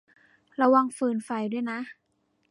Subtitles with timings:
[0.61, 1.79] ระวังฟืนไฟด้วยนะ